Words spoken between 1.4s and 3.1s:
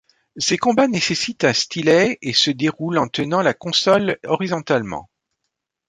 un stylet et se déroule en